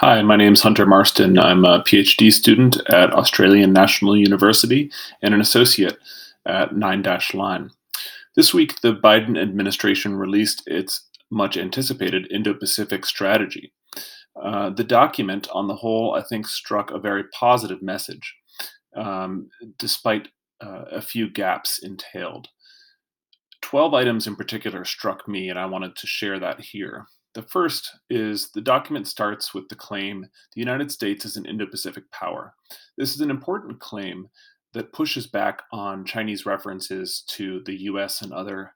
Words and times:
Hi, 0.00 0.22
my 0.22 0.36
name 0.36 0.52
is 0.52 0.62
Hunter 0.62 0.86
Marston. 0.86 1.40
I'm 1.40 1.64
a 1.64 1.80
PhD 1.80 2.32
student 2.32 2.78
at 2.88 3.12
Australian 3.12 3.72
National 3.72 4.16
University 4.16 4.92
and 5.22 5.34
an 5.34 5.40
associate 5.40 5.98
at 6.46 6.76
Nine 6.76 7.02
Dash 7.02 7.34
Line. 7.34 7.70
This 8.36 8.54
week, 8.54 8.80
the 8.80 8.94
Biden 8.94 9.36
administration 9.36 10.14
released 10.14 10.62
its 10.68 11.08
much 11.32 11.56
anticipated 11.56 12.30
Indo 12.30 12.54
Pacific 12.54 13.04
strategy. 13.04 13.72
Uh, 14.40 14.70
the 14.70 14.84
document, 14.84 15.48
on 15.50 15.66
the 15.66 15.74
whole, 15.74 16.14
I 16.14 16.22
think 16.22 16.46
struck 16.46 16.92
a 16.92 17.00
very 17.00 17.24
positive 17.34 17.82
message, 17.82 18.36
um, 18.94 19.48
despite 19.80 20.28
uh, 20.64 20.84
a 20.92 21.02
few 21.02 21.28
gaps 21.28 21.80
entailed. 21.82 22.46
12 23.62 23.94
items 23.94 24.28
in 24.28 24.36
particular 24.36 24.84
struck 24.84 25.26
me, 25.26 25.48
and 25.48 25.58
I 25.58 25.66
wanted 25.66 25.96
to 25.96 26.06
share 26.06 26.38
that 26.38 26.60
here. 26.60 27.08
The 27.34 27.42
first 27.42 27.90
is 28.08 28.50
the 28.50 28.60
document 28.60 29.06
starts 29.06 29.52
with 29.52 29.68
the 29.68 29.76
claim 29.76 30.22
the 30.22 30.60
United 30.60 30.90
States 30.90 31.24
is 31.24 31.36
an 31.36 31.46
Indo 31.46 31.66
Pacific 31.66 32.10
power. 32.10 32.54
This 32.96 33.14
is 33.14 33.20
an 33.20 33.30
important 33.30 33.80
claim 33.80 34.28
that 34.72 34.92
pushes 34.92 35.26
back 35.26 35.62
on 35.72 36.04
Chinese 36.04 36.46
references 36.46 37.22
to 37.28 37.62
the 37.64 37.82
US 37.82 38.22
and 38.22 38.32
other 38.32 38.72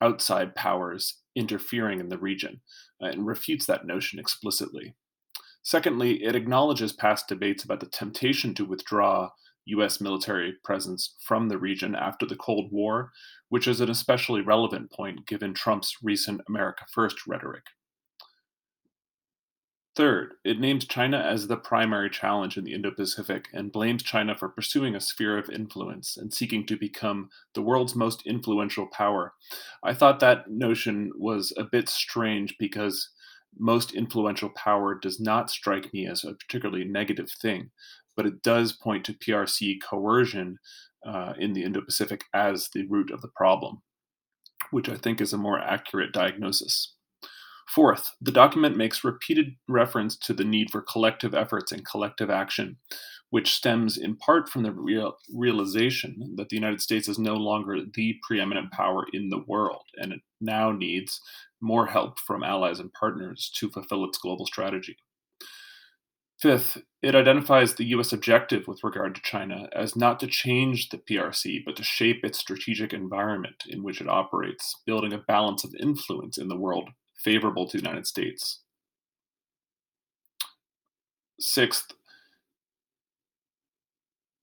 outside 0.00 0.54
powers 0.54 1.20
interfering 1.34 2.00
in 2.00 2.08
the 2.08 2.18
region 2.18 2.60
uh, 3.02 3.06
and 3.06 3.26
refutes 3.26 3.66
that 3.66 3.86
notion 3.86 4.18
explicitly. 4.18 4.94
Secondly, 5.62 6.22
it 6.22 6.36
acknowledges 6.36 6.92
past 6.92 7.28
debates 7.28 7.64
about 7.64 7.80
the 7.80 7.86
temptation 7.86 8.54
to 8.54 8.64
withdraw 8.64 9.30
US 9.66 10.00
military 10.00 10.54
presence 10.64 11.16
from 11.20 11.48
the 11.48 11.58
region 11.58 11.94
after 11.94 12.24
the 12.24 12.36
Cold 12.36 12.70
War, 12.70 13.10
which 13.48 13.66
is 13.66 13.80
an 13.80 13.90
especially 13.90 14.40
relevant 14.40 14.92
point 14.92 15.26
given 15.26 15.52
Trump's 15.52 15.96
recent 16.02 16.40
America 16.48 16.84
First 16.92 17.26
rhetoric. 17.26 17.64
Third, 19.96 20.34
it 20.44 20.60
names 20.60 20.84
China 20.84 21.16
as 21.16 21.46
the 21.46 21.56
primary 21.56 22.10
challenge 22.10 22.58
in 22.58 22.64
the 22.64 22.74
Indo 22.74 22.90
Pacific 22.90 23.48
and 23.54 23.72
blames 23.72 24.02
China 24.02 24.36
for 24.36 24.50
pursuing 24.50 24.94
a 24.94 25.00
sphere 25.00 25.38
of 25.38 25.48
influence 25.48 26.18
and 26.18 26.34
seeking 26.34 26.66
to 26.66 26.76
become 26.76 27.30
the 27.54 27.62
world's 27.62 27.94
most 27.94 28.20
influential 28.26 28.86
power. 28.88 29.32
I 29.82 29.94
thought 29.94 30.20
that 30.20 30.50
notion 30.50 31.12
was 31.16 31.50
a 31.56 31.64
bit 31.64 31.88
strange 31.88 32.56
because 32.58 33.08
most 33.58 33.94
influential 33.94 34.50
power 34.50 34.94
does 34.94 35.18
not 35.18 35.50
strike 35.50 35.94
me 35.94 36.06
as 36.06 36.24
a 36.24 36.34
particularly 36.34 36.84
negative 36.84 37.30
thing, 37.30 37.70
but 38.18 38.26
it 38.26 38.42
does 38.42 38.74
point 38.74 39.02
to 39.06 39.14
PRC 39.14 39.78
coercion 39.82 40.58
uh, 41.06 41.32
in 41.38 41.54
the 41.54 41.64
Indo 41.64 41.80
Pacific 41.80 42.24
as 42.34 42.68
the 42.74 42.86
root 42.86 43.10
of 43.10 43.22
the 43.22 43.30
problem, 43.34 43.80
which 44.70 44.90
I 44.90 44.96
think 44.96 45.22
is 45.22 45.32
a 45.32 45.38
more 45.38 45.58
accurate 45.58 46.12
diagnosis. 46.12 46.96
Fourth, 47.68 48.12
the 48.20 48.32
document 48.32 48.76
makes 48.76 49.04
repeated 49.04 49.56
reference 49.68 50.16
to 50.18 50.32
the 50.32 50.44
need 50.44 50.70
for 50.70 50.80
collective 50.80 51.34
efforts 51.34 51.72
and 51.72 51.84
collective 51.84 52.30
action, 52.30 52.76
which 53.30 53.54
stems 53.54 53.98
in 53.98 54.16
part 54.16 54.48
from 54.48 54.62
the 54.62 54.72
real, 54.72 55.16
realization 55.34 56.34
that 56.36 56.48
the 56.48 56.56
United 56.56 56.80
States 56.80 57.08
is 57.08 57.18
no 57.18 57.34
longer 57.34 57.80
the 57.92 58.16
preeminent 58.22 58.70
power 58.70 59.04
in 59.12 59.30
the 59.30 59.42
world, 59.48 59.82
and 59.96 60.12
it 60.12 60.20
now 60.40 60.70
needs 60.70 61.20
more 61.60 61.86
help 61.86 62.20
from 62.20 62.44
allies 62.44 62.78
and 62.78 62.92
partners 62.92 63.50
to 63.56 63.68
fulfill 63.68 64.04
its 64.04 64.18
global 64.18 64.46
strategy. 64.46 64.96
Fifth, 66.40 66.78
it 67.02 67.14
identifies 67.14 67.74
the 67.74 67.86
US 67.86 68.12
objective 68.12 68.68
with 68.68 68.84
regard 68.84 69.14
to 69.14 69.22
China 69.22 69.68
as 69.74 69.96
not 69.96 70.20
to 70.20 70.26
change 70.26 70.90
the 70.90 70.98
PRC, 70.98 71.64
but 71.64 71.74
to 71.76 71.82
shape 71.82 72.24
its 72.24 72.38
strategic 72.38 72.92
environment 72.92 73.64
in 73.68 73.82
which 73.82 74.00
it 74.00 74.08
operates, 74.08 74.76
building 74.86 75.12
a 75.12 75.18
balance 75.18 75.64
of 75.64 75.74
influence 75.80 76.38
in 76.38 76.48
the 76.48 76.56
world 76.56 76.90
favorable 77.16 77.66
to 77.68 77.76
the 77.76 77.82
United 77.82 78.06
States. 78.06 78.60
Sixth, 81.38 81.92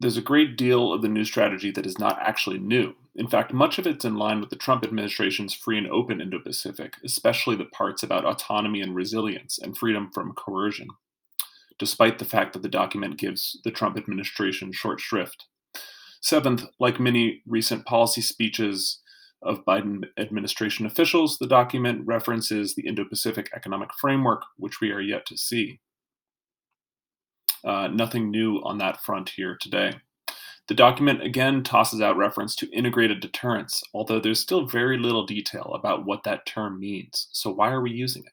there's 0.00 0.16
a 0.16 0.22
great 0.22 0.56
deal 0.56 0.92
of 0.92 1.02
the 1.02 1.08
new 1.08 1.24
strategy 1.24 1.70
that 1.70 1.86
is 1.86 1.98
not 1.98 2.18
actually 2.20 2.58
new. 2.58 2.94
In 3.14 3.28
fact, 3.28 3.52
much 3.52 3.78
of 3.78 3.86
it's 3.86 4.04
in 4.04 4.16
line 4.16 4.40
with 4.40 4.48
the 4.48 4.56
Trump 4.56 4.82
administration's 4.82 5.52
free 5.52 5.76
and 5.76 5.86
open 5.88 6.20
Indo 6.20 6.38
Pacific, 6.38 6.94
especially 7.04 7.54
the 7.54 7.66
parts 7.66 8.02
about 8.02 8.24
autonomy 8.24 8.80
and 8.80 8.94
resilience 8.94 9.58
and 9.58 9.76
freedom 9.76 10.10
from 10.12 10.32
coercion, 10.32 10.88
despite 11.78 12.18
the 12.18 12.24
fact 12.24 12.54
that 12.54 12.62
the 12.62 12.68
document 12.68 13.18
gives 13.18 13.60
the 13.62 13.70
Trump 13.70 13.98
administration 13.98 14.72
short 14.72 15.00
shrift. 15.00 15.46
Seventh, 16.22 16.64
like 16.78 16.98
many 16.98 17.42
recent 17.46 17.84
policy 17.84 18.20
speeches 18.20 19.00
of 19.42 19.64
Biden 19.64 20.04
administration 20.18 20.86
officials, 20.86 21.38
the 21.38 21.46
document 21.46 22.06
references 22.06 22.74
the 22.74 22.86
Indo 22.86 23.04
Pacific 23.04 23.50
Economic 23.54 23.90
Framework, 23.94 24.42
which 24.56 24.80
we 24.80 24.90
are 24.90 25.00
yet 25.00 25.26
to 25.26 25.36
see. 25.36 25.80
Uh, 27.64 27.88
nothing 27.88 28.30
new 28.30 28.58
on 28.58 28.78
that 28.78 29.02
front 29.02 29.30
here 29.30 29.56
today. 29.60 29.94
The 30.68 30.74
document 30.74 31.22
again 31.22 31.62
tosses 31.62 32.00
out 32.00 32.16
reference 32.16 32.54
to 32.56 32.70
integrated 32.70 33.20
deterrence, 33.20 33.82
although 33.92 34.20
there's 34.20 34.40
still 34.40 34.66
very 34.66 34.98
little 34.98 35.26
detail 35.26 35.72
about 35.74 36.06
what 36.06 36.22
that 36.24 36.46
term 36.46 36.78
means. 36.78 37.28
So, 37.32 37.50
why 37.50 37.70
are 37.70 37.80
we 37.80 37.90
using 37.90 38.22
it? 38.24 38.32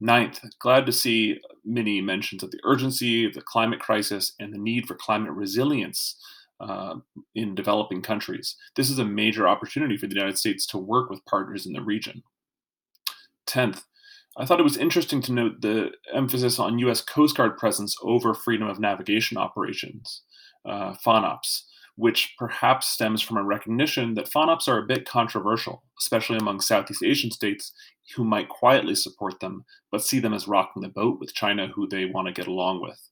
Ninth, 0.00 0.40
glad 0.58 0.84
to 0.86 0.92
see 0.92 1.40
many 1.64 2.00
mentions 2.00 2.42
of 2.42 2.50
the 2.50 2.58
urgency 2.64 3.24
of 3.24 3.34
the 3.34 3.40
climate 3.40 3.78
crisis 3.78 4.34
and 4.40 4.52
the 4.52 4.58
need 4.58 4.86
for 4.86 4.96
climate 4.96 5.30
resilience 5.30 6.16
uh, 6.60 6.96
in 7.34 7.54
developing 7.54 8.02
countries. 8.02 8.56
This 8.76 8.90
is 8.90 8.98
a 8.98 9.04
major 9.04 9.48
opportunity 9.48 9.96
for 9.96 10.06
the 10.06 10.14
United 10.14 10.38
States 10.38 10.66
to 10.68 10.78
work 10.78 11.10
with 11.10 11.24
partners 11.24 11.66
in 11.66 11.72
the 11.72 11.82
region. 11.82 12.22
Tenth, 13.46 13.84
I 14.36 14.44
thought 14.44 14.60
it 14.60 14.64
was 14.64 14.76
interesting 14.76 15.20
to 15.22 15.32
note 15.32 15.60
the 15.60 15.92
emphasis 16.12 16.58
on 16.58 16.78
U.S. 16.80 17.00
Coast 17.00 17.36
Guard 17.36 17.56
presence 17.56 17.96
over 18.02 18.34
freedom 18.34 18.68
of 18.68 18.80
navigation 18.80 19.36
operations, 19.36 20.22
uh, 20.64 20.94
FONOPs, 21.04 21.62
which 21.96 22.34
perhaps 22.36 22.88
stems 22.88 23.22
from 23.22 23.36
a 23.36 23.44
recognition 23.44 24.14
that 24.14 24.30
FONOPs 24.30 24.66
are 24.66 24.78
a 24.78 24.86
bit 24.86 25.08
controversial, 25.08 25.84
especially 26.00 26.38
among 26.38 26.60
Southeast 26.60 27.04
Asian 27.04 27.30
states 27.30 27.72
who 28.16 28.24
might 28.24 28.48
quietly 28.48 28.94
support 28.94 29.40
them, 29.40 29.64
but 29.90 30.02
see 30.02 30.18
them 30.18 30.34
as 30.34 30.48
rocking 30.48 30.82
the 30.82 30.88
boat 30.88 31.20
with 31.20 31.34
China, 31.34 31.68
who 31.68 31.86
they 31.86 32.04
want 32.04 32.26
to 32.26 32.32
get 32.32 32.46
along 32.46 32.82
with. 32.82 33.08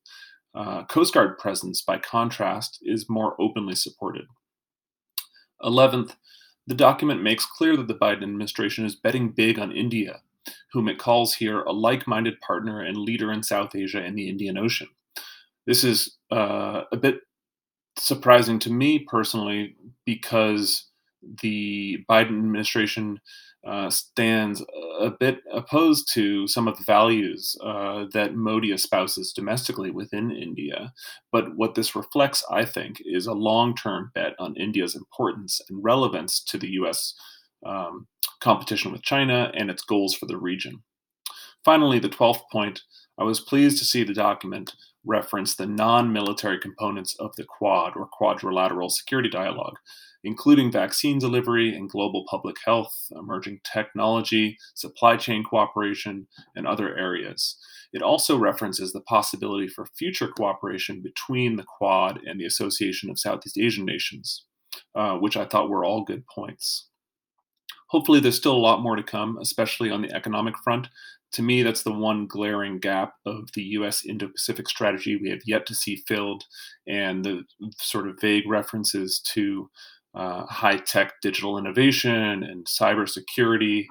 Uh, 0.55 0.85
Coast 0.85 1.15
Guard 1.15 1.39
presence, 1.39 1.81
by 1.83 1.99
contrast, 1.99 2.79
is 2.83 3.09
more 3.09 3.35
openly 3.41 3.75
supported. 3.75 4.27
11th, 5.63 6.17
the 6.67 6.75
document 6.75 7.23
makes 7.23 7.47
clear 7.47 7.77
that 7.77 7.89
the 7.89 7.95
Biden 7.95 8.23
administration 8.23 8.85
is 8.85 8.95
betting 8.95 9.31
big 9.31 9.59
on 9.59 9.73
India, 9.73 10.21
whom 10.73 10.89
it 10.89 10.99
calls 10.99 11.35
here 11.35 11.63
a 11.63 11.73
like 11.73 12.07
minded 12.07 12.41
partner 12.41 12.81
and 12.81 12.97
leader 12.97 13.33
in 13.33 13.43
South 13.43 13.75
Asia 13.75 14.03
and 14.03 14.17
the 14.17 14.29
Indian 14.29 14.59
Ocean. 14.59 14.89
This 15.67 15.85
is 15.85 16.17
uh, 16.31 16.83
a 16.93 16.97
bit 16.97 17.21
surprising 17.97 18.59
to 18.61 18.73
me 18.73 19.01
personally 19.01 19.77
because 20.05 20.89
the 21.43 22.05
Biden 22.09 22.39
administration 22.39 23.21
uh, 23.67 23.89
stands 23.91 24.63
a 24.99 25.11
bit 25.11 25.41
opposed 25.53 26.13
to 26.13 26.49
some 26.49 26.67
of 26.67 26.77
the 26.77 26.85
values 26.85 27.57
uh, 27.65 28.07
that 28.13 28.35
Modi 28.35 28.73
espouses 28.73 29.33
domestically 29.33 29.91
within 29.91 30.31
India. 30.33 30.93
But 31.31 31.57
what 31.57 31.75
this 31.75 31.95
reflects, 31.95 32.45
I 32.51 32.65
think, 32.65 33.01
is 33.05 33.27
a 33.27 33.33
long 33.33 33.77
term 33.77 34.11
bet 34.15 34.35
on 34.39 34.57
India's 34.57 34.97
importance 34.97 35.61
and 35.69 35.83
relevance 35.83 36.43
to 36.45 36.59
the 36.59 36.71
US 36.71 37.15
um, 37.65 38.09
competition 38.41 38.91
with 38.91 39.03
China 39.03 39.53
and 39.55 39.71
its 39.71 39.85
goals 39.85 40.15
for 40.15 40.27
the 40.27 40.39
region. 40.39 40.83
Finally, 41.65 42.01
the 42.01 42.09
12th 42.09 42.43
point 42.51 42.83
I 43.19 43.25
was 43.25 43.41
pleased 43.41 43.79
to 43.79 43.85
see 43.85 44.03
the 44.03 44.15
document 44.15 44.73
reference 45.05 45.55
the 45.55 45.67
non 45.67 46.13
military 46.13 46.59
components 46.59 47.17
of 47.19 47.35
the 47.37 47.45
Quad 47.45 47.95
or 47.97 48.07
Quadrilateral 48.07 48.91
Security 48.91 49.29
Dialogue 49.29 49.77
including 50.25 50.71
vaccine 50.71 51.19
delivery 51.19 51.75
and 51.75 51.91
global 51.91 52.25
public 52.29 52.57
health, 52.65 53.09
emerging 53.13 53.61
technology, 53.65 54.57
supply 54.75 55.17
chain 55.17 55.43
cooperation, 55.45 56.27
and 56.55 56.67
other 56.67 56.97
areas. 56.97 57.57
It 57.93 58.03
also 58.03 58.39
references 58.39 58.93
the 58.93 59.01
possibility 59.01 59.69
for 59.69 59.87
future 59.99 60.29
cooperation 60.29 61.03
between 61.03 61.57
the 61.57 61.65
Quad 61.65 62.21
and 62.25 62.41
the 62.41 62.47
Association 62.47 63.11
of 63.11 63.19
Southeast 63.19 63.59
Asian 63.59 63.85
Nations, 63.85 64.45
uh, 64.95 65.17
which 65.17 65.37
I 65.37 65.45
thought 65.45 65.69
were 65.69 65.85
all 65.85 66.05
good 66.05 66.25
points. 66.27 66.89
Hopefully, 67.93 68.21
there's 68.21 68.39
still 68.39 68.57
a 68.57 68.67
lot 68.69 68.81
more 68.81 68.97
to 68.97 69.03
come, 69.03 69.37
especially 69.37 69.91
on 69.91 70.01
the 70.01 70.11
economic 70.15 70.57
front. 70.65 70.89
To 71.33 71.43
me, 71.43 71.63
that's 71.63 71.83
the 71.83 71.93
one 71.93 72.27
glaring 72.27 72.79
gap 72.79 73.13
of 73.27 73.51
the 73.53 73.63
US 73.77 74.07
Indo 74.07 74.29
Pacific 74.29 74.67
strategy 74.67 75.17
we 75.17 75.29
have 75.29 75.43
yet 75.45 75.67
to 75.67 75.75
see 75.75 75.97
filled, 76.09 76.45
and 76.87 77.23
the 77.23 77.45
sort 77.77 78.09
of 78.09 78.19
vague 78.19 78.49
references 78.49 79.21
to 79.35 79.69
uh, 80.15 80.47
high 80.47 80.79
tech 80.79 81.21
digital 81.21 81.59
innovation 81.59 82.43
and 82.43 82.65
cybersecurity 82.65 83.85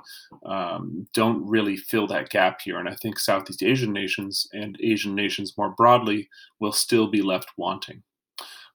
um, 0.47 1.07
don't 1.13 1.47
really 1.47 1.77
fill 1.77 2.07
that 2.07 2.29
gap 2.29 2.61
here. 2.61 2.79
And 2.79 2.89
I 2.89 2.95
think 2.95 3.19
Southeast 3.19 3.61
Asian 3.61 3.93
nations 3.93 4.47
and 4.51 4.79
Asian 4.81 5.13
nations 5.13 5.55
more 5.59 5.75
broadly 5.77 6.27
will 6.59 6.71
still 6.71 7.07
be 7.07 7.21
left 7.21 7.51
wanting. 7.55 8.01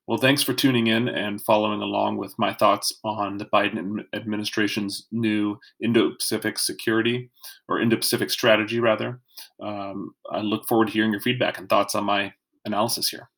Well, 0.07 0.19
thanks 0.19 0.45
for 0.45 0.55
tuning 0.55 0.87
in 0.87 1.09
and 1.09 1.43
following 1.43 1.83
along 1.83 2.19
with 2.19 2.39
my 2.39 2.55
thoughts 2.55 2.93
on 3.03 3.39
the 3.39 3.47
Biden 3.47 4.05
administration's 4.13 5.09
new 5.11 5.59
Indo 5.83 6.15
Pacific 6.15 6.61
security 6.61 7.31
or 7.69 7.81
Indo 7.81 7.97
Pacific 7.97 8.31
strategy, 8.31 8.79
rather. 8.79 9.21
Um, 9.61 10.15
I 10.31 10.43
look 10.43 10.69
forward 10.69 10.87
to 10.89 10.93
hearing 10.93 11.11
your 11.11 11.21
feedback 11.21 11.59
and 11.59 11.69
thoughts 11.69 11.97
on 11.97 12.05
my 12.05 12.33
analysis 12.65 13.09
here. 13.09 13.31